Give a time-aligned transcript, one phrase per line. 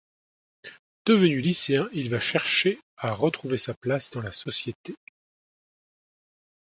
[1.05, 4.95] Devenu lycéen, il va chercher à retrouver sa place dans la société.